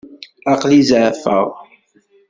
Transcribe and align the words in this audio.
Aql-i 0.51 0.81
zeεfeɣ. 0.89 1.47